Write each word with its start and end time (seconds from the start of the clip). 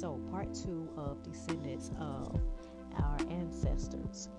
so 0.00 0.18
part 0.30 0.54
two 0.54 0.88
of 0.96 1.22
descendants 1.22 1.90
of 2.00 2.40
our 2.96 3.18
ancestors. 3.28 4.30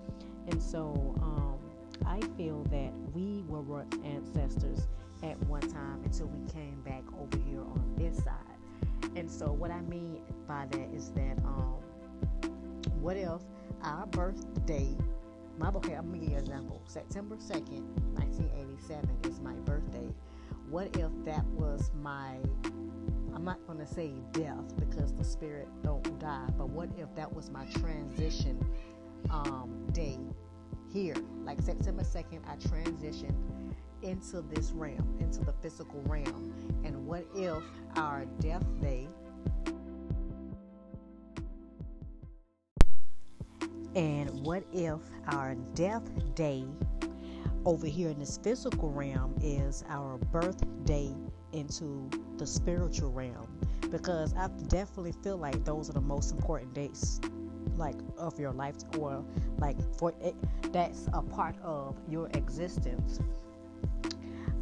And 0.48 0.60
so 0.60 1.14
um, 1.22 1.58
I 2.04 2.20
feel 2.36 2.64
that 2.64 2.92
we 3.14 3.44
were 3.46 3.86
ancestors 4.04 4.88
at 5.22 5.38
one 5.46 5.60
time 5.60 6.02
until 6.04 6.26
we 6.26 6.52
came 6.52 6.80
back 6.82 7.04
over 7.16 7.38
here 7.46 7.60
on 7.60 7.94
this 7.96 8.16
side. 8.24 8.34
And 9.14 9.30
so 9.30 9.52
what 9.52 9.70
I 9.70 9.80
mean 9.82 10.20
by 10.48 10.66
that 10.72 10.88
is 10.92 11.12
that 11.12 11.38
um, 11.44 11.76
what 13.00 13.16
if 13.16 13.40
our 13.84 14.06
birthday 14.06 14.96
my 15.58 15.68
okay, 15.68 15.92
I'm 15.92 16.06
gonna 16.06 16.18
give 16.18 16.30
you 16.30 16.36
an 16.36 16.42
example. 16.42 16.82
September 16.86 17.36
2nd, 17.36 17.84
1987 18.14 19.18
is 19.24 19.38
my 19.40 19.52
birthday. 19.66 20.08
What 20.70 20.96
if 20.96 21.10
that 21.26 21.44
was 21.48 21.90
my 22.02 22.38
I'm 23.34 23.44
not 23.44 23.58
gonna 23.66 23.86
say 23.86 24.12
death 24.32 24.76
because 24.78 25.12
the 25.14 25.24
spirit 25.24 25.68
don't 25.82 26.18
die, 26.18 26.46
but 26.56 26.68
what 26.68 26.90
if 26.96 27.14
that 27.14 27.32
was 27.32 27.50
my 27.50 27.64
transition 27.80 28.64
um, 29.30 29.86
day 29.92 30.18
here? 30.92 31.16
Like 31.44 31.60
September 31.60 32.02
2nd, 32.02 32.40
I 32.46 32.56
transitioned 32.56 33.34
into 34.02 34.42
this 34.42 34.72
realm, 34.72 35.16
into 35.20 35.40
the 35.44 35.52
physical 35.52 36.00
realm. 36.02 36.52
And 36.84 37.06
what 37.06 37.24
if 37.34 37.62
our 37.96 38.24
death 38.40 38.64
day 38.80 39.08
And 43.94 44.30
what 44.42 44.64
if 44.72 45.00
our 45.26 45.54
death 45.74 46.02
day 46.34 46.64
over 47.66 47.86
here 47.86 48.08
in 48.08 48.18
this 48.18 48.38
physical 48.38 48.90
realm 48.90 49.34
is 49.42 49.84
our 49.88 50.16
birthday 50.16 51.14
into 51.52 52.08
the 52.42 52.46
spiritual 52.48 53.12
realm? 53.12 53.46
Because 53.92 54.34
I 54.34 54.48
definitely 54.66 55.12
feel 55.22 55.36
like 55.36 55.64
those 55.64 55.88
are 55.88 55.92
the 55.92 56.00
most 56.00 56.32
important 56.32 56.74
dates 56.74 57.20
like 57.76 57.94
of 58.18 58.38
your 58.40 58.50
life 58.50 58.74
or 58.98 59.24
like 59.58 59.76
for 59.96 60.12
it 60.20 60.34
that's 60.72 61.08
a 61.14 61.22
part 61.22 61.54
of 61.62 61.96
your 62.08 62.28
existence 62.34 63.20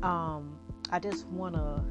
um 0.02 0.58
i 0.90 0.98
just 0.98 1.26
want 1.28 1.54
to 1.54 1.82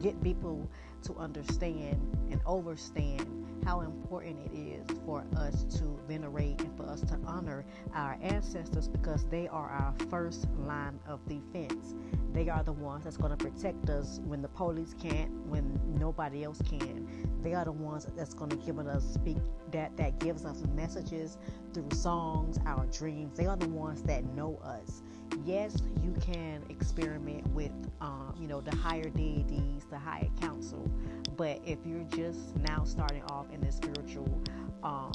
get 0.00 0.22
people 0.22 0.68
to 1.02 1.14
understand 1.16 1.98
and 2.30 2.40
overstand 2.44 3.26
how 3.66 3.80
important 3.80 4.38
it 4.52 4.56
is 4.56 4.86
for 5.04 5.26
us 5.36 5.64
to 5.64 5.98
venerate 6.06 6.60
and 6.60 6.76
for 6.76 6.84
us 6.88 7.00
to 7.00 7.18
honor 7.26 7.64
our 7.94 8.16
ancestors 8.22 8.86
because 8.86 9.26
they 9.26 9.48
are 9.48 9.68
our 9.68 9.92
first 10.08 10.46
line 10.60 11.00
of 11.08 11.20
defense. 11.26 11.96
They 12.32 12.48
are 12.48 12.62
the 12.62 12.72
ones 12.72 13.02
that's 13.02 13.16
going 13.16 13.36
to 13.36 13.44
protect 13.44 13.90
us 13.90 14.20
when 14.24 14.40
the 14.40 14.48
police 14.48 14.94
can't, 15.02 15.32
when 15.46 15.80
nobody 15.98 16.44
else 16.44 16.62
can. 16.62 17.08
They 17.42 17.54
are 17.54 17.64
the 17.64 17.72
ones 17.72 18.06
that's 18.16 18.34
going 18.34 18.50
to 18.50 18.56
give 18.56 18.78
us 18.78 19.04
speak 19.14 19.38
that 19.72 19.96
that 19.96 20.20
gives 20.20 20.44
us 20.44 20.62
messages 20.76 21.36
through 21.74 21.88
songs, 21.92 22.60
our 22.66 22.86
dreams. 22.86 23.36
They 23.36 23.46
are 23.46 23.56
the 23.56 23.68
ones 23.68 24.00
that 24.04 24.24
know 24.34 24.60
us. 24.62 25.02
Yes, 25.44 25.76
you 26.02 26.14
can 26.20 26.64
experiment 26.68 27.46
with, 27.48 27.72
um, 28.00 28.34
you 28.40 28.48
know, 28.48 28.60
the 28.60 28.74
higher 28.76 29.08
deities, 29.10 29.84
the 29.90 29.98
higher 29.98 30.28
council, 30.40 30.90
but 31.36 31.60
if 31.64 31.78
you're 31.86 32.06
just 32.14 32.56
now 32.56 32.84
starting 32.84 33.22
off 33.24 33.46
in 33.52 33.60
the 33.60 33.70
spiritual, 33.70 34.40
um, 34.82 35.12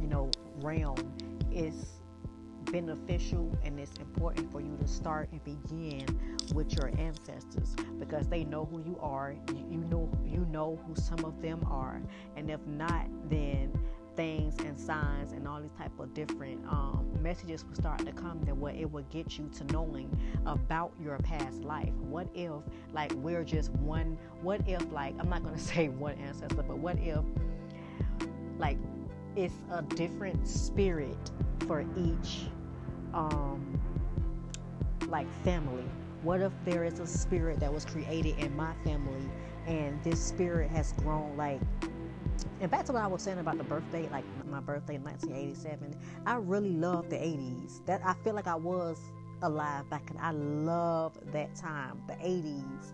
you 0.00 0.06
know, 0.06 0.30
realm, 0.60 1.12
it's 1.50 2.00
beneficial 2.70 3.50
and 3.64 3.78
it's 3.80 3.96
important 3.98 4.50
for 4.52 4.60
you 4.60 4.76
to 4.80 4.86
start 4.86 5.28
and 5.32 5.42
begin 5.44 6.06
with 6.54 6.72
your 6.74 6.92
ancestors 6.98 7.74
because 7.98 8.28
they 8.28 8.44
know 8.44 8.64
who 8.64 8.78
you 8.82 8.98
are. 9.00 9.34
You, 9.48 9.66
you 9.70 9.78
know 9.78 10.08
you 10.24 10.46
know 10.50 10.78
who 10.86 10.94
some 10.94 11.24
of 11.24 11.40
them 11.42 11.64
are, 11.68 12.00
and 12.36 12.50
if 12.50 12.64
not, 12.66 13.06
then 13.28 13.72
things 14.20 14.54
and 14.66 14.78
signs 14.78 15.32
and 15.32 15.48
all 15.48 15.62
these 15.62 15.72
type 15.78 15.98
of 15.98 16.12
different 16.12 16.62
um, 16.68 17.08
messages 17.22 17.64
will 17.64 17.74
start 17.74 18.04
to 18.04 18.12
come 18.12 18.38
that 18.42 18.54
what 18.54 18.74
it 18.74 18.84
will 18.84 19.04
get 19.04 19.38
you 19.38 19.48
to 19.48 19.64
knowing 19.72 20.14
about 20.44 20.92
your 21.02 21.16
past 21.20 21.62
life. 21.62 21.94
What 21.94 22.28
if 22.34 22.52
like 22.92 23.14
we're 23.14 23.44
just 23.44 23.70
one 23.76 24.18
what 24.42 24.60
if 24.68 24.82
like 24.92 25.14
i'm 25.18 25.30
not 25.30 25.42
going 25.42 25.54
to 25.56 25.60
say 25.60 25.88
one 25.88 26.16
ancestor 26.16 26.62
but 26.62 26.76
what 26.76 26.98
if 26.98 27.24
like 28.58 28.76
it's 29.36 29.54
a 29.72 29.80
different 29.80 30.46
spirit 30.46 31.30
for 31.66 31.86
each 31.96 32.42
um 33.14 33.80
like 35.08 35.26
family? 35.44 35.86
What 36.22 36.42
if 36.42 36.52
there 36.66 36.84
is 36.84 37.00
a 37.00 37.06
spirit 37.06 37.58
that 37.60 37.72
was 37.72 37.86
created 37.86 38.38
in 38.38 38.54
my 38.54 38.74
family 38.84 39.30
and 39.66 39.98
this 40.04 40.22
spirit 40.22 40.70
has 40.72 40.92
grown 40.92 41.38
like 41.38 41.60
and 42.60 42.70
back 42.70 42.84
to 42.86 42.92
what 42.92 43.02
I 43.02 43.06
was 43.06 43.22
saying 43.22 43.38
about 43.38 43.56
the 43.56 43.64
birthday, 43.64 44.06
like 44.10 44.24
my 44.46 44.60
birthday 44.60 44.96
in 44.96 45.04
1987, 45.04 45.96
I 46.26 46.34
really 46.34 46.70
love 46.70 47.08
the 47.08 47.16
80s. 47.16 47.84
That 47.86 48.02
I 48.04 48.12
feel 48.22 48.34
like 48.34 48.46
I 48.46 48.54
was 48.54 48.98
alive 49.42 49.88
back, 49.88 50.10
and 50.10 50.18
I 50.18 50.32
love 50.32 51.18
that 51.32 51.54
time, 51.54 52.02
the 52.06 52.14
80s. 52.14 52.92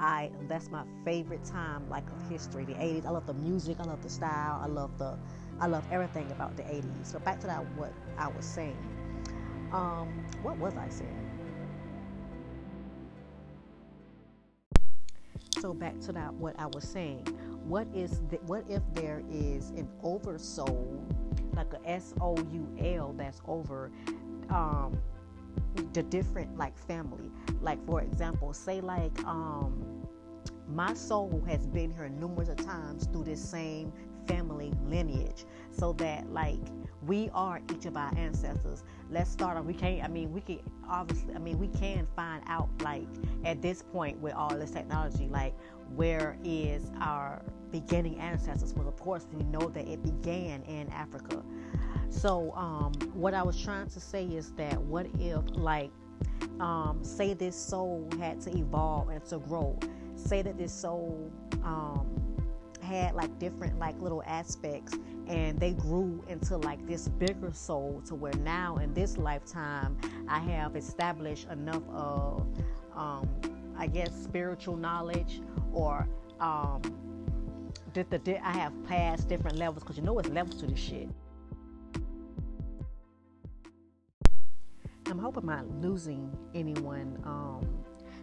I 0.00 0.30
that's 0.48 0.70
my 0.70 0.84
favorite 1.04 1.44
time, 1.44 1.88
like 1.90 2.04
of 2.10 2.30
history, 2.30 2.64
the 2.64 2.74
80s. 2.74 3.06
I 3.06 3.10
love 3.10 3.26
the 3.26 3.34
music, 3.34 3.78
I 3.80 3.84
love 3.84 4.02
the 4.02 4.08
style, 4.08 4.60
I 4.62 4.66
love 4.68 4.96
the, 4.98 5.18
I 5.60 5.66
love 5.66 5.84
everything 5.90 6.30
about 6.30 6.56
the 6.56 6.62
80s. 6.62 7.06
So 7.06 7.18
back 7.18 7.40
to 7.40 7.48
that, 7.48 7.60
what 7.76 7.92
I 8.16 8.28
was 8.28 8.44
saying. 8.44 8.78
Um, 9.72 10.24
what 10.42 10.56
was 10.58 10.76
I 10.76 10.88
saying? 10.88 11.24
So 15.58 15.74
back 15.74 15.98
to 16.02 16.12
that, 16.12 16.32
what 16.34 16.54
I 16.60 16.66
was 16.66 16.84
saying 16.88 17.26
what 17.64 17.86
is 17.94 18.20
the, 18.30 18.36
what 18.46 18.64
if 18.68 18.82
there 18.94 19.22
is 19.30 19.70
an 19.70 19.88
oversoul 20.02 21.04
like 21.54 21.72
a 21.72 21.88
s-o-u-l 21.88 23.14
that's 23.16 23.40
over 23.46 23.90
um, 24.50 24.98
the 25.92 26.02
different 26.04 26.56
like 26.56 26.78
family? 26.78 27.30
Like 27.60 27.84
for 27.86 28.02
example 28.02 28.52
say 28.52 28.80
like 28.80 29.18
um, 29.24 30.06
my 30.68 30.94
soul 30.94 31.42
has 31.46 31.66
been 31.66 31.90
here 31.90 32.08
numerous 32.08 32.48
of 32.48 32.56
times 32.56 33.06
through 33.06 33.24
this 33.24 33.42
same 33.42 33.92
family 34.26 34.72
lineage 34.84 35.44
so 35.72 35.92
that 35.94 36.30
like 36.30 36.60
we 37.06 37.30
are 37.32 37.60
each 37.72 37.86
of 37.86 37.96
our 37.96 38.12
ancestors. 38.16 38.84
Let's 39.10 39.30
start 39.30 39.56
off. 39.56 39.64
We 39.64 39.74
can't 39.74 40.04
i 40.04 40.08
mean 40.08 40.32
we 40.32 40.40
can 40.40 40.60
obviously 40.88 41.34
i 41.34 41.38
mean 41.38 41.58
we 41.58 41.68
can 41.68 42.06
find 42.16 42.42
out 42.46 42.68
like 42.82 43.06
at 43.44 43.62
this 43.62 43.82
point 43.82 44.18
with 44.18 44.34
all 44.34 44.56
this 44.56 44.70
technology 44.70 45.28
like 45.28 45.54
where 45.94 46.36
is 46.44 46.90
our 47.00 47.42
beginning 47.70 48.18
ancestors? 48.18 48.74
Well 48.74 48.88
of 48.88 48.96
course 48.96 49.26
we 49.32 49.44
know 49.44 49.68
that 49.70 49.86
it 49.86 50.02
began 50.02 50.62
in 50.62 50.88
africa. 50.90 51.42
So 52.10 52.52
um, 52.54 52.92
what 53.14 53.34
i 53.34 53.42
was 53.42 53.60
trying 53.60 53.88
to 53.88 54.00
say 54.00 54.24
is 54.24 54.52
that 54.52 54.80
what 54.80 55.06
if 55.18 55.42
like 55.52 55.90
um, 56.60 56.98
say 57.02 57.34
this 57.34 57.56
soul 57.56 58.08
had 58.18 58.40
to 58.42 58.56
evolve 58.56 59.08
and 59.10 59.24
to 59.26 59.38
grow. 59.38 59.78
Say 60.16 60.42
that 60.42 60.58
this 60.58 60.72
soul 60.72 61.30
um, 61.62 62.27
had 62.88 63.14
like 63.14 63.38
different 63.38 63.78
like 63.78 64.00
little 64.00 64.22
aspects 64.26 64.94
and 65.26 65.60
they 65.60 65.72
grew 65.72 66.24
into 66.28 66.56
like 66.56 66.84
this 66.86 67.08
bigger 67.08 67.52
soul 67.52 68.02
to 68.06 68.14
where 68.14 68.32
now 68.34 68.76
in 68.78 68.94
this 68.94 69.18
lifetime 69.18 69.96
I 70.28 70.38
have 70.38 70.74
established 70.74 71.48
enough 71.50 71.82
of 71.90 72.46
um, 72.96 73.28
I 73.76 73.86
guess 73.86 74.10
spiritual 74.12 74.76
knowledge 74.76 75.42
or 75.72 76.08
um, 76.40 76.80
that 77.92 78.10
the, 78.10 78.46
I 78.46 78.52
have 78.52 78.72
passed 78.86 79.28
different 79.28 79.58
levels 79.58 79.82
because 79.82 79.96
you 79.96 80.02
know 80.02 80.18
it's 80.18 80.28
levels 80.30 80.56
to 80.60 80.66
this 80.66 80.78
shit. 80.78 81.08
I'm 85.06 85.18
hoping 85.18 85.48
I'm 85.48 85.68
not 85.68 85.82
losing 85.82 86.36
anyone 86.54 87.18
um, 87.24 87.66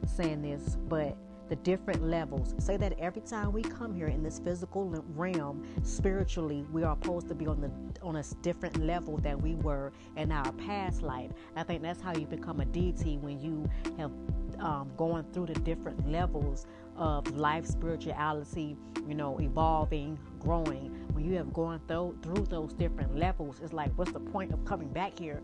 saying 0.07 0.41
this, 0.41 0.77
but 0.87 1.17
the 1.50 1.56
different 1.57 2.03
levels. 2.03 2.56
Say 2.57 2.78
that 2.78 2.94
every 3.00 3.22
time 3.22 3.51
we 3.51 3.61
come 3.61 3.94
here 3.94 4.07
in 4.07 4.23
this 4.23 4.39
physical 4.39 4.89
realm, 5.15 5.65
spiritually, 5.83 6.65
we 6.71 6.83
are 6.83 6.97
supposed 7.01 7.27
to 7.27 7.36
be 7.36 7.47
on 7.47 7.62
the 7.62 7.71
on 8.01 8.15
a 8.18 8.24
different 8.42 8.77
level 8.83 9.18
than 9.18 9.39
we 9.39 9.56
were 9.56 9.92
in 10.15 10.31
our 10.31 10.51
past 10.53 11.01
life. 11.01 11.31
I 11.56 11.63
think 11.63 11.81
that's 11.81 12.01
how 12.01 12.15
you 12.15 12.25
become 12.25 12.59
a 12.59 12.65
deity 12.65 13.18
when 13.18 13.39
you 13.39 13.69
have 13.97 14.12
um, 14.59 14.92
going 14.97 15.25
through 15.33 15.47
the 15.47 15.53
different 15.53 16.09
levels 16.09 16.65
of 16.97 17.27
life, 17.36 17.65
spirituality, 17.65 18.77
you 19.07 19.15
know, 19.15 19.38
evolving, 19.39 20.18
growing. 20.39 20.92
When 21.13 21.25
you 21.25 21.36
have 21.36 21.53
gone 21.53 21.81
through 21.88 22.18
through 22.21 22.45
those 22.45 22.74
different 22.74 23.15
levels, 23.15 23.59
it's 23.62 23.74
like, 23.74 23.92
what's 23.95 24.12
the 24.12 24.19
point 24.19 24.53
of 24.53 24.63
coming 24.65 24.89
back 24.89 25.18
here? 25.18 25.42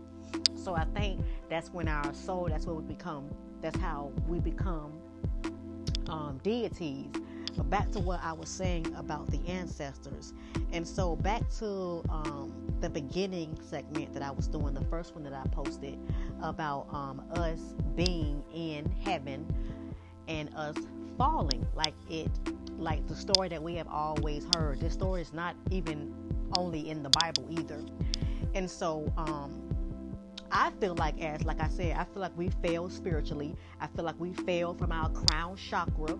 So 0.54 0.74
I 0.74 0.84
think 0.94 1.20
that's 1.48 1.70
when 1.70 1.88
our 1.88 2.14
soul, 2.14 2.46
that's 2.48 2.66
what 2.66 2.76
we 2.76 2.94
become. 2.94 3.28
That's 3.60 3.78
how 3.78 4.12
we 4.26 4.40
become 4.40 4.92
um, 6.08 6.40
deities. 6.42 7.10
But 7.56 7.68
back 7.68 7.90
to 7.92 8.00
what 8.00 8.20
I 8.22 8.32
was 8.32 8.48
saying 8.48 8.94
about 8.96 9.30
the 9.30 9.46
ancestors. 9.46 10.32
And 10.72 10.86
so 10.86 11.16
back 11.16 11.42
to 11.58 12.02
um, 12.08 12.52
the 12.80 12.88
beginning 12.88 13.58
segment 13.62 14.14
that 14.14 14.22
I 14.22 14.30
was 14.30 14.48
doing, 14.48 14.72
the 14.74 14.84
first 14.86 15.14
one 15.14 15.22
that 15.24 15.34
I 15.34 15.46
posted 15.48 15.98
about 16.42 16.86
um, 16.92 17.22
us 17.32 17.60
being 17.94 18.42
in 18.54 18.90
heaven 19.04 19.46
and 20.28 20.48
us 20.56 20.76
falling. 21.18 21.66
Like 21.74 21.94
it, 22.08 22.30
like 22.78 23.06
the 23.06 23.16
story 23.16 23.48
that 23.50 23.62
we 23.62 23.74
have 23.74 23.88
always 23.88 24.46
heard. 24.56 24.80
This 24.80 24.94
story 24.94 25.20
is 25.20 25.32
not 25.32 25.54
even 25.70 26.14
only 26.56 26.88
in 26.88 27.02
the 27.02 27.10
Bible 27.10 27.46
either. 27.50 27.84
And 28.54 28.70
so, 28.70 29.12
um, 29.16 29.71
I 30.54 30.70
feel 30.80 30.94
like, 30.96 31.18
as 31.22 31.42
like 31.44 31.62
I 31.62 31.68
said, 31.68 31.96
I 31.96 32.04
feel 32.04 32.20
like 32.20 32.36
we 32.36 32.50
fail 32.62 32.90
spiritually. 32.90 33.56
I 33.80 33.86
feel 33.86 34.04
like 34.04 34.20
we 34.20 34.34
fail 34.34 34.74
from 34.74 34.92
our 34.92 35.08
crown 35.08 35.56
chakra, 35.56 36.18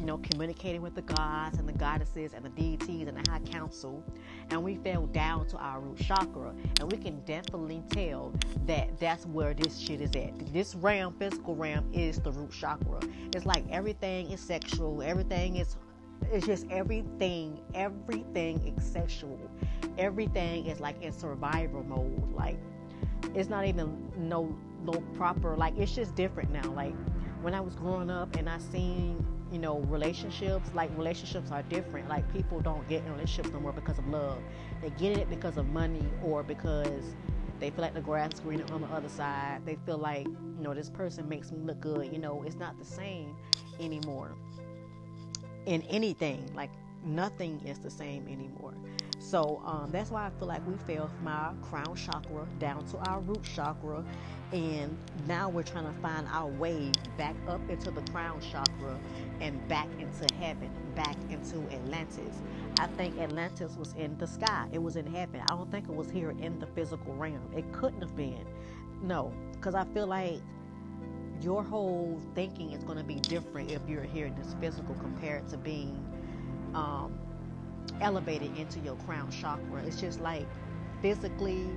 you 0.00 0.06
know, 0.06 0.16
communicating 0.16 0.80
with 0.80 0.94
the 0.94 1.02
gods 1.02 1.58
and 1.58 1.68
the 1.68 1.74
goddesses 1.74 2.32
and 2.32 2.46
the 2.46 2.48
deities 2.48 3.06
and 3.08 3.18
the 3.18 3.30
high 3.30 3.40
council, 3.40 4.02
and 4.48 4.64
we 4.64 4.76
fail 4.76 5.06
down 5.08 5.46
to 5.48 5.58
our 5.58 5.80
root 5.80 5.98
chakra. 5.98 6.54
And 6.80 6.90
we 6.90 6.96
can 6.96 7.20
definitely 7.26 7.82
tell 7.90 8.32
that 8.64 8.98
that's 8.98 9.26
where 9.26 9.52
this 9.52 9.78
shit 9.78 10.00
is 10.00 10.16
at. 10.16 10.32
This 10.50 10.74
realm, 10.74 11.14
physical 11.18 11.54
realm, 11.54 11.90
is 11.92 12.18
the 12.20 12.32
root 12.32 12.52
chakra. 12.52 13.00
It's 13.34 13.44
like 13.44 13.64
everything 13.70 14.30
is 14.30 14.40
sexual. 14.40 15.02
Everything 15.02 15.56
is 15.56 15.76
it's 16.32 16.46
just 16.46 16.64
everything 16.70 17.60
everything 17.74 18.66
is 18.66 18.84
sexual 18.84 19.38
everything 19.98 20.64
is 20.64 20.80
like 20.80 21.00
in 21.02 21.12
survival 21.12 21.82
mode 21.82 22.32
like 22.32 22.56
it's 23.34 23.48
not 23.48 23.66
even 23.66 24.10
no 24.16 24.56
no 24.84 24.92
proper 25.16 25.56
like 25.56 25.76
it's 25.78 25.94
just 25.94 26.14
different 26.14 26.50
now. 26.50 26.70
Like 26.72 26.94
when 27.42 27.54
i 27.54 27.60
was 27.60 27.74
growing 27.74 28.10
up 28.10 28.36
and 28.36 28.48
i 28.48 28.56
seen 28.56 29.22
you 29.52 29.58
know 29.58 29.80
relationships 29.80 30.70
like 30.74 30.90
relationships 30.96 31.50
are 31.50 31.62
different. 31.62 32.08
Like 32.08 32.30
people 32.32 32.60
don't 32.60 32.86
get 32.88 33.04
in 33.04 33.12
relationships 33.12 33.50
no 33.52 33.60
more 33.60 33.72
because 33.72 33.98
of 33.98 34.06
love. 34.08 34.38
They 34.82 34.90
get 34.90 35.12
in 35.12 35.20
it 35.20 35.30
because 35.30 35.56
of 35.56 35.68
money 35.68 36.04
or 36.22 36.42
because 36.42 37.14
they 37.60 37.70
feel 37.70 37.82
like 37.82 37.94
the 37.94 38.00
grass 38.00 38.40
greener 38.40 38.64
on 38.72 38.80
the 38.80 38.88
other 38.88 39.08
side. 39.08 39.62
They 39.64 39.76
feel 39.86 39.98
like 39.98 40.26
you 40.26 40.56
know 40.60 40.74
this 40.74 40.90
person 40.90 41.28
makes 41.28 41.52
me 41.52 41.60
look 41.60 41.80
good. 41.80 42.12
You 42.12 42.18
know 42.18 42.42
it's 42.44 42.56
not 42.56 42.78
the 42.78 42.84
same 42.84 43.36
anymore 43.80 44.32
in 45.66 45.82
anything. 45.82 46.50
Like 46.54 46.70
nothing 47.04 47.60
is 47.66 47.78
the 47.78 47.90
same 47.90 48.26
anymore 48.28 48.74
so 49.24 49.62
um, 49.64 49.88
that's 49.90 50.10
why 50.10 50.26
I 50.26 50.30
feel 50.38 50.48
like 50.48 50.66
we 50.66 50.74
fell 50.86 51.08
from 51.08 51.28
our 51.28 51.54
crown 51.62 51.96
chakra 51.96 52.46
down 52.58 52.84
to 52.88 52.98
our 53.08 53.20
root 53.20 53.42
chakra. 53.42 54.04
And 54.52 54.96
now 55.26 55.48
we're 55.48 55.62
trying 55.62 55.86
to 55.86 56.00
find 56.00 56.28
our 56.30 56.46
way 56.46 56.92
back 57.16 57.34
up 57.48 57.60
into 57.70 57.90
the 57.90 58.02
crown 58.12 58.40
chakra 58.40 58.98
and 59.40 59.66
back 59.66 59.88
into 59.98 60.32
heaven, 60.34 60.70
back 60.94 61.16
into 61.30 61.56
Atlantis. 61.74 62.36
I 62.78 62.86
think 62.86 63.18
Atlantis 63.18 63.76
was 63.76 63.94
in 63.94 64.16
the 64.18 64.26
sky, 64.26 64.68
it 64.72 64.82
was 64.82 64.96
in 64.96 65.06
heaven. 65.06 65.40
I 65.40 65.46
don't 65.46 65.70
think 65.70 65.88
it 65.88 65.94
was 65.94 66.10
here 66.10 66.30
in 66.30 66.58
the 66.58 66.66
physical 66.66 67.14
realm. 67.14 67.50
It 67.56 67.72
couldn't 67.72 68.02
have 68.02 68.14
been. 68.14 68.46
No, 69.02 69.32
because 69.52 69.74
I 69.74 69.84
feel 69.86 70.06
like 70.06 70.40
your 71.40 71.62
whole 71.62 72.20
thinking 72.34 72.72
is 72.72 72.84
going 72.84 72.98
to 72.98 73.04
be 73.04 73.16
different 73.16 73.70
if 73.70 73.80
you're 73.88 74.02
here 74.02 74.26
in 74.26 74.34
this 74.36 74.54
physical 74.60 74.94
compared 74.94 75.48
to 75.48 75.56
being 75.56 76.13
um, 76.74 77.18
elevated 78.00 78.56
into 78.58 78.80
your 78.80 78.96
crown 78.96 79.30
chakra. 79.30 79.82
It's 79.86 80.00
just 80.00 80.20
like 80.20 80.46
physically 81.02 81.68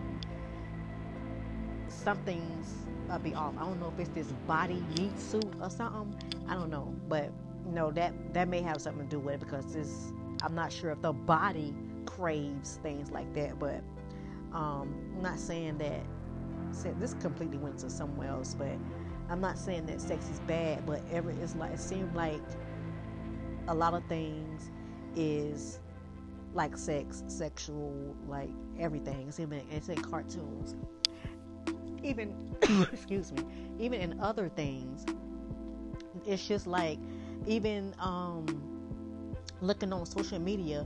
something's 1.90 2.88
be 3.24 3.34
off. 3.34 3.56
I 3.58 3.62
don't 3.62 3.80
know 3.80 3.90
if 3.94 4.00
it's 4.00 4.10
this 4.10 4.34
body 4.48 4.84
meat 4.98 5.18
suit 5.20 5.46
or 5.62 5.70
something. 5.70 6.16
I 6.50 6.56
don't 6.56 6.70
know, 6.70 6.94
but 7.08 7.32
you 7.66 7.72
know 7.72 7.92
that 7.92 8.14
that 8.34 8.50
may 8.50 8.62
have 8.62 8.82
something 8.82 9.08
to 9.08 9.10
do 9.16 9.20
with 9.20 9.36
it 9.36 9.40
because 9.42 9.74
this. 9.74 10.14
I'm 10.44 10.56
not 10.56 10.72
sure 10.72 10.92
if 10.92 11.02
the 11.02 11.14
body 11.14 11.74
craves 12.06 12.80
things 12.84 13.12
like 13.12 13.34
that, 13.34 13.60
but 13.60 13.82
um, 14.54 14.94
I'm 15.16 15.22
not 15.24 15.40
saying 15.40 15.78
that. 15.80 16.02
This 17.00 17.16
completely 17.16 17.58
went 17.58 17.80
to 17.80 17.90
somewhere 17.90 18.30
else, 18.30 18.54
but 18.54 18.78
I'm 19.30 19.42
not 19.42 19.58
saying 19.58 19.88
that 19.88 20.02
sex 20.02 20.30
is 20.30 20.40
bad, 20.42 20.86
but 20.86 21.02
ever 21.12 21.32
it's 21.32 21.56
like 21.56 21.74
it 21.74 21.80
seemed 21.80 22.16
like 22.16 22.42
a 23.68 23.74
lot 23.74 23.94
of 23.94 24.04
things 24.06 24.70
is 25.18 25.80
like 26.54 26.78
sex, 26.78 27.24
sexual, 27.28 28.16
like 28.28 28.50
everything. 28.80 29.28
It's 29.28 29.40
in, 29.40 29.52
it's 29.72 29.90
in 29.90 30.02
cartoons. 30.02 30.76
Even, 32.04 32.56
excuse 32.94 33.32
me, 33.32 33.44
even 33.80 34.00
in 34.00 34.20
other 34.20 34.50
things, 34.50 35.06
it's 36.26 36.48
just 36.48 36.68
like, 36.68 37.00
even 37.46 37.94
um, 38.00 38.46
looking 39.62 39.92
on 39.92 40.06
social 40.06 40.40
media, 40.40 40.86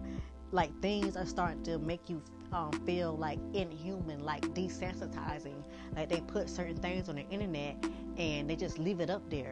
like 0.51 0.71
things 0.81 1.15
are 1.15 1.25
starting 1.25 1.63
to 1.63 1.77
make 1.79 2.09
you 2.09 2.21
um, 2.51 2.71
feel 2.85 3.15
like 3.15 3.39
inhuman, 3.53 4.23
like 4.23 4.41
desensitizing. 4.53 5.63
Like 5.95 6.09
they 6.09 6.21
put 6.21 6.49
certain 6.49 6.77
things 6.77 7.07
on 7.09 7.15
the 7.15 7.27
internet 7.29 7.77
and 8.17 8.49
they 8.49 8.55
just 8.55 8.77
leave 8.77 8.99
it 8.99 9.09
up 9.09 9.29
there 9.29 9.51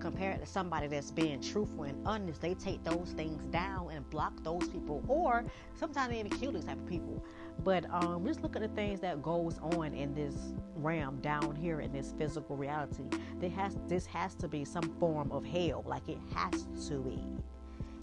compared 0.00 0.40
to 0.40 0.46
somebody 0.46 0.86
that's 0.86 1.10
being 1.10 1.40
truthful 1.40 1.84
and 1.84 2.06
honest, 2.06 2.40
they 2.40 2.54
take 2.54 2.82
those 2.84 3.12
things 3.16 3.42
down 3.46 3.90
and 3.90 4.08
block 4.10 4.32
those 4.42 4.68
people, 4.68 5.02
or 5.08 5.44
sometimes 5.74 6.10
they 6.10 6.20
even 6.20 6.30
kill 6.30 6.52
these 6.52 6.64
type 6.64 6.78
of 6.78 6.86
people. 6.86 7.24
But 7.64 7.84
um, 7.90 8.24
just 8.26 8.42
look 8.42 8.56
at 8.56 8.62
the 8.62 8.68
things 8.68 9.00
that 9.00 9.22
goes 9.22 9.58
on 9.58 9.94
in 9.94 10.14
this 10.14 10.34
realm 10.76 11.20
down 11.20 11.56
here 11.56 11.80
in 11.80 11.92
this 11.92 12.14
physical 12.16 12.56
reality. 12.56 13.04
There 13.40 13.50
has 13.50 13.76
this 13.88 14.06
has 14.06 14.34
to 14.36 14.48
be 14.48 14.64
some 14.64 14.84
form 14.98 15.30
of 15.32 15.44
hell, 15.44 15.84
like 15.86 16.08
it 16.08 16.18
has 16.34 16.66
to 16.88 16.98
be. 16.98 17.22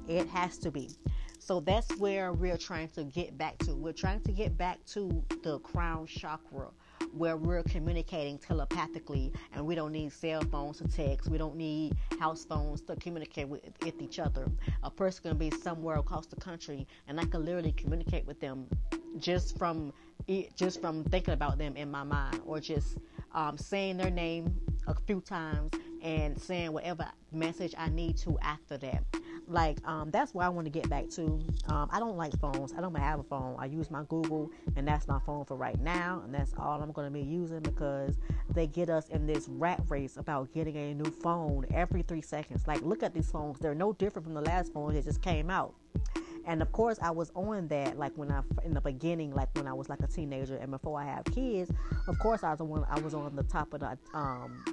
It 0.08 0.28
has 0.30 0.58
to 0.60 0.72
be. 0.72 0.90
So 1.40 1.60
that's 1.60 1.96
where 1.98 2.34
we're 2.34 2.58
trying 2.58 2.90
to 2.90 3.04
get 3.04 3.38
back 3.38 3.58
to. 3.60 3.76
We're 3.76 3.94
trying 3.94 4.22
to 4.22 4.32
get 4.32 4.58
back 4.58 4.84
to 4.88 5.24
the 5.44 5.60
crown 5.60 6.08
chakra 6.08 6.70
where 7.14 7.38
we're 7.38 7.64
communicating 7.64 8.38
telepathically 8.38 9.32
and 9.54 9.66
we 9.66 9.76
don't 9.76 9.92
need 9.92 10.12
cell 10.12 10.42
phones 10.52 10.78
to 10.78 10.88
text. 10.88 11.30
We 11.30 11.38
don't 11.38 11.56
need 11.56 11.96
house 12.20 12.46
phones 12.46 12.82
to 12.84 12.96
communicate 12.96 13.48
with, 13.48 13.62
with 13.82 14.02
each 14.02 14.20
other. 14.20 14.50
A 14.84 14.90
person 14.90 15.24
can 15.24 15.38
be 15.38 15.52
somewhere 15.52 15.98
across 15.98 16.26
the 16.26 16.36
country 16.36 16.88
and 17.08 17.20
I 17.20 17.26
can 17.26 17.46
literally 17.46 17.72
communicate 17.72 18.26
with 18.26 18.40
them 18.40 18.68
just 19.18 19.58
from 19.58 19.94
just 20.56 20.82
from 20.82 21.04
thinking 21.04 21.34
about 21.34 21.58
them 21.58 21.76
in 21.78 21.92
my 21.92 22.04
mind 22.04 22.42
or 22.46 22.60
just 22.60 22.98
um, 23.34 23.58
saying 23.58 23.98
their 23.98 24.10
name 24.10 24.60
a 24.88 24.96
few 25.08 25.22
times 25.22 25.72
and 26.02 26.40
saying 26.40 26.72
whatever 26.72 27.08
message 27.32 27.74
I 27.78 27.90
need 27.90 28.18
to 28.18 28.38
after 28.42 28.78
that 28.78 29.04
like 29.48 29.78
um, 29.88 30.12
that's 30.12 30.34
where 30.34 30.46
I 30.46 30.50
want 30.50 30.66
to 30.66 30.72
get 30.72 30.90
back 30.90 31.10
to. 31.12 31.40
Um, 31.68 31.90
I 31.92 32.00
don't 32.00 32.18
like 32.18 32.38
phones. 32.40 32.74
I 32.74 32.82
don't 32.82 32.96
have 32.96 33.20
a 33.20 33.24
phone. 33.24 33.56
I 33.60 33.66
use 33.66 33.92
my 33.92 34.04
Google, 34.08 34.50
and 34.76 34.88
that's 34.88 35.08
my 35.08 35.20
phone 35.26 35.46
for 35.46 35.56
right 35.56 35.80
now, 35.80 36.22
and 36.24 36.34
that's 36.34 36.54
all 36.58 36.82
I'm 36.82 36.92
going 36.92 37.08
to 37.08 37.14
be 37.14 37.22
using 37.22 37.60
because 37.60 38.18
they 38.50 38.68
get 38.68 38.90
us 38.90 39.10
in 39.10 39.26
this 39.28 39.48
rat 39.50 39.82
race 39.90 40.18
about 40.18 40.52
getting 40.54 40.76
a 40.76 40.94
new 40.94 41.12
phone 41.12 41.66
every 41.74 42.02
three 42.02 42.22
seconds. 42.22 42.68
Like, 42.68 42.82
look 42.82 43.04
at 43.04 43.14
these 43.14 43.30
phones; 43.30 43.60
they're 43.60 43.76
no 43.76 43.94
different 43.94 44.26
from 44.26 44.34
the 44.34 44.42
last 44.42 44.74
phone 44.74 44.94
that 44.94 45.04
just 45.04 45.22
came 45.22 45.50
out. 45.50 45.76
And 46.46 46.62
of 46.62 46.72
course, 46.72 47.00
I 47.02 47.12
was 47.12 47.32
on 47.36 47.68
that 47.70 47.98
like 47.98 48.14
when 48.16 48.32
I 48.32 48.42
in 48.64 48.74
the 48.74 48.82
beginning, 48.82 49.34
like 49.34 49.50
when 49.56 49.68
I 49.68 49.74
was 49.74 49.90
like 49.90 50.02
a 50.02 50.08
teenager 50.08 50.56
and 50.56 50.72
before 50.72 51.00
I 51.00 51.06
have 51.06 51.26
kids. 51.26 51.72
Of 52.08 52.20
course, 52.20 52.44
I 52.44 52.52
was 52.52 52.62
on 52.62 52.86
I 52.90 53.00
was 53.00 53.14
on 53.14 53.36
the 53.36 53.44
top 53.44 53.74
of 53.74 53.82
the 53.82 53.98
um 54.14 54.64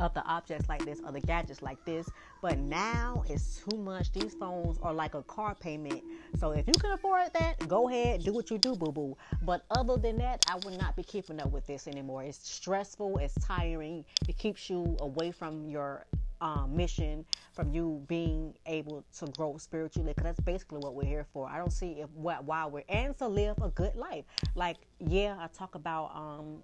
of 0.00 0.14
the 0.14 0.24
objects 0.24 0.68
like 0.68 0.84
this 0.84 1.00
or 1.04 1.12
the 1.12 1.20
gadgets 1.20 1.62
like 1.62 1.84
this. 1.84 2.08
But 2.40 2.58
now 2.58 3.24
it's 3.28 3.62
too 3.64 3.76
much. 3.76 4.12
These 4.12 4.34
phones 4.34 4.78
are 4.82 4.94
like 4.94 5.14
a 5.14 5.22
car 5.22 5.54
payment. 5.54 6.02
So 6.38 6.52
if 6.52 6.66
you 6.66 6.74
can 6.74 6.92
afford 6.92 7.32
that, 7.34 7.66
go 7.68 7.88
ahead, 7.88 8.22
do 8.22 8.32
what 8.32 8.50
you 8.50 8.58
do, 8.58 8.74
boo 8.74 8.92
boo. 8.92 9.16
But 9.42 9.64
other 9.70 9.96
than 9.96 10.18
that, 10.18 10.44
I 10.48 10.56
would 10.64 10.78
not 10.78 10.96
be 10.96 11.02
keeping 11.02 11.40
up 11.40 11.50
with 11.50 11.66
this 11.66 11.88
anymore. 11.88 12.22
It's 12.22 12.38
stressful, 12.48 13.18
it's 13.18 13.34
tiring, 13.44 14.04
it 14.28 14.38
keeps 14.38 14.70
you 14.70 14.96
away 15.00 15.32
from 15.32 15.68
your 15.68 16.06
um, 16.40 16.76
mission, 16.76 17.24
from 17.52 17.72
you 17.72 18.04
being 18.08 18.54
able 18.66 19.04
to 19.18 19.26
grow 19.36 19.56
spiritually. 19.58 20.12
Because 20.12 20.24
that's 20.24 20.40
basically 20.40 20.78
what 20.78 20.94
we're 20.94 21.06
here 21.06 21.26
for. 21.32 21.48
I 21.48 21.58
don't 21.58 21.72
see 21.72 22.00
if 22.00 22.10
what 22.10 22.44
why 22.44 22.66
we're 22.66 22.84
and 22.88 23.16
to 23.18 23.28
live 23.28 23.56
a 23.62 23.68
good 23.68 23.94
life. 23.94 24.24
Like 24.54 24.76
yeah, 24.98 25.36
I 25.38 25.48
talk 25.48 25.74
about 25.74 26.10
um, 26.14 26.62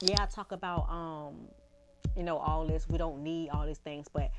yeah, 0.00 0.22
I 0.22 0.26
talk 0.26 0.52
about 0.52 0.88
um 0.90 1.48
you 2.18 2.24
know, 2.24 2.36
all 2.38 2.66
this. 2.66 2.88
We 2.88 2.98
don't 2.98 3.22
need 3.22 3.50
all 3.50 3.64
these 3.64 3.78
things, 3.78 4.06
but 4.12 4.30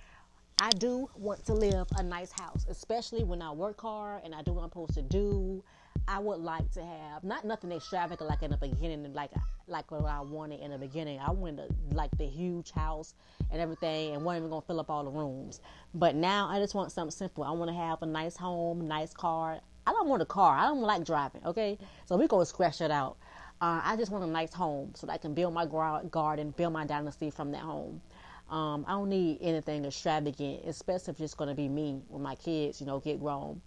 I 0.62 0.70
do 0.72 1.10
want 1.16 1.46
to 1.46 1.54
live 1.54 1.88
a 1.98 2.04
nice 2.04 2.32
house, 2.34 2.66
especially 2.70 3.24
when 3.24 3.42
I 3.42 3.52
work 3.52 3.80
hard 3.80 4.24
and 4.26 4.36
I 4.36 4.42
do 4.42 4.52
what 4.52 4.64
I'm 4.64 4.70
supposed 4.70 4.96
to 4.96 5.02
do. 5.02 5.64
I 6.10 6.18
would 6.18 6.40
like 6.40 6.72
to 6.72 6.84
have 6.84 7.24
not 7.24 7.46
nothing 7.46 7.72
extravagant 7.72 8.28
like 8.28 8.42
in 8.42 8.50
the 8.50 8.58
beginning, 8.58 9.14
like 9.14 9.30
like 9.68 9.92
what 9.92 10.04
I 10.06 10.22
wanted 10.22 10.60
in 10.60 10.72
the 10.72 10.78
beginning. 10.80 11.20
I 11.20 11.30
wanted 11.30 11.72
like 11.92 12.10
the 12.18 12.26
huge 12.26 12.72
house 12.72 13.14
and 13.52 13.62
everything, 13.62 14.16
and 14.16 14.26
wasn't 14.26 14.42
even 14.42 14.50
gonna 14.50 14.66
fill 14.66 14.80
up 14.80 14.90
all 14.90 15.04
the 15.04 15.12
rooms. 15.12 15.62
But 15.94 16.16
now 16.16 16.50
I 16.50 16.58
just 16.58 16.74
want 16.74 16.92
something 16.92 17.12
simple. 17.12 17.44
I 17.44 17.52
want 17.52 17.70
to 17.70 17.78
have 17.78 18.02
a 18.02 18.08
nice 18.08 18.36
home, 18.36 18.88
nice 18.88 19.14
car. 19.14 19.60
I 19.86 19.92
don't 19.92 20.10
want 20.10 20.24
a 20.24 20.26
car. 20.26 20.58
I 20.58 20.66
don't 20.68 20.82
like 20.82 21.06
driving. 21.06 21.46
Okay, 21.46 21.78
so 22.08 22.18
we're 22.18 22.28
gonna 22.28 22.46
scratch 22.46 22.82
it 22.82 22.90
out. 22.90 23.18
Uh, 23.62 23.80
I 23.84 23.96
just 23.96 24.12
want 24.12 24.24
a 24.24 24.28
nice 24.28 24.52
home 24.52 24.94
so 24.96 25.06
that 25.06 25.14
I 25.14 25.18
can 25.18 25.36
build 25.36 25.54
my 25.54 25.68
garden, 25.68 26.52
build 26.58 26.74
my 26.74 26.86
dynasty 26.88 27.30
from 27.30 27.52
that 27.52 27.62
home. 27.62 28.02
Um, 28.50 28.84
I 28.88 28.94
don't 28.94 29.10
need 29.10 29.38
anything 29.42 29.86
extravagant, 29.86 30.62
especially 30.66 31.12
if 31.12 31.20
it's 31.20 31.36
going 31.36 31.50
to 31.50 31.56
be 31.56 31.68
me 31.68 32.02
when 32.08 32.24
my 32.24 32.34
kids, 32.36 32.82
you 32.82 32.88
know, 32.88 33.00
get 33.00 33.20
grown. 33.20 33.62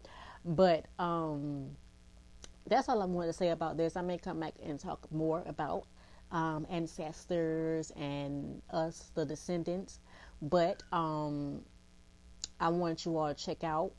But 0.44 0.86
um, 0.98 1.76
that's 2.66 2.88
all 2.88 3.02
I 3.02 3.06
wanted 3.06 3.28
to 3.28 3.32
say 3.32 3.50
about 3.50 3.76
this. 3.76 3.96
I 3.96 4.02
may 4.02 4.18
come 4.18 4.40
back 4.40 4.54
and 4.62 4.78
talk 4.78 5.10
more 5.12 5.42
about 5.46 5.84
um, 6.30 6.66
ancestors 6.70 7.90
and 7.92 8.62
us, 8.70 9.10
the 9.14 9.24
descendants. 9.24 10.00
But 10.40 10.82
um, 10.92 11.62
I 12.60 12.68
want 12.68 13.04
you 13.04 13.16
all 13.18 13.32
to 13.32 13.34
check 13.34 13.64
out 13.64 13.92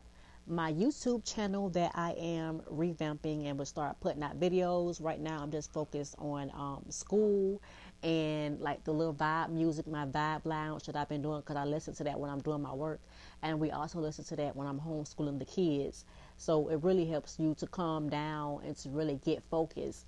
my 0.46 0.74
YouTube 0.74 1.24
channel 1.24 1.70
that 1.70 1.92
I 1.96 2.12
am 2.12 2.62
revamping 2.72 3.46
and 3.48 3.58
will 3.58 3.66
start 3.66 4.00
putting 4.02 4.24
out 4.24 4.40
videos. 4.40 5.02
Right 5.02 5.20
now, 5.20 5.42
I'm 5.42 5.52
just 5.52 5.72
focused 5.72 6.16
on 6.18 6.52
um, 6.54 6.84
school 6.90 7.62
and 8.04 8.60
like 8.60 8.84
the 8.84 8.92
little 8.92 9.14
vibe 9.14 9.50
music, 9.50 9.88
my 9.88 10.06
vibe 10.06 10.46
lounge 10.46 10.84
that 10.84 10.96
I've 10.98 11.08
been 11.08 11.22
doing 11.22 11.40
because 11.40 11.56
I 11.56 11.64
listen 11.64 11.94
to 11.96 12.04
that 12.04 12.20
when 12.20 12.30
I'm 12.30 12.42
doing 12.42 12.62
my 12.62 12.74
work. 12.74 13.00
And 13.42 13.60
we 13.60 13.72
also 13.72 14.00
listen 14.00 14.26
to 14.26 14.36
that 14.38 14.56
when 14.56 14.68
I'm 14.68 14.80
homeschooling 14.80 15.40
the 15.40 15.46
kids. 15.46 16.04
So 16.44 16.68
it 16.68 16.84
really 16.84 17.06
helps 17.06 17.40
you 17.40 17.56
to 17.56 17.68
calm 17.68 18.10
down 18.10 18.64
and 18.66 18.76
to 18.78 18.90
really 18.90 19.18
get 19.24 19.42
focused. 19.44 20.08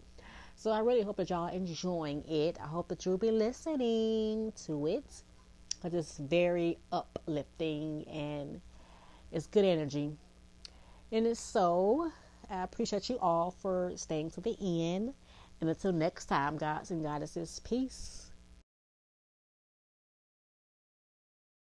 So 0.58 0.70
I 0.70 0.80
really 0.80 1.02
hope 1.02 1.16
that 1.16 1.30
y'all 1.30 1.48
enjoying 1.48 2.26
it. 2.28 2.58
I 2.62 2.68
hope 2.68 2.90
that 2.90 3.06
you'll 3.06 3.18
be 3.18 3.32
listening 3.32 4.52
to 4.66 4.86
it 4.86 5.06
because 5.82 5.94
it's 5.94 6.18
very 6.18 6.78
uplifting 6.92 8.06
and 8.10 8.60
it's 9.32 9.48
good 9.48 9.64
energy. 9.64 10.12
And 11.10 11.26
it's 11.26 11.40
so, 11.40 12.12
I 12.50 12.64
appreciate 12.64 13.10
you 13.10 13.18
all 13.20 13.52
for 13.52 13.94
staying 13.96 14.32
to 14.32 14.42
the 14.42 14.58
end. 14.60 15.14
And 15.62 15.70
until 15.70 15.94
next 15.94 16.26
time, 16.26 16.58
gods 16.58 16.92
and 16.92 17.02
goddesses, 17.02 17.62
peace. 17.64 18.25